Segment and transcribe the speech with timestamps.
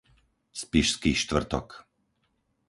[0.61, 1.69] Spišský Štvrtok